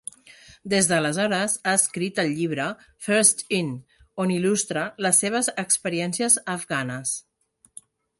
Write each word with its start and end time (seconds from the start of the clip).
Des 0.73 0.87
d'aleshores 0.91 1.57
ha 1.65 1.73
escrit 1.79 2.21
el 2.23 2.31
llibre 2.39 2.65
"First 3.07 3.43
In" 3.57 3.69
on 4.25 4.33
il·lustra 4.37 4.87
les 5.07 5.21
seves 5.25 5.51
experiències 5.65 6.39
afganes. 6.55 7.13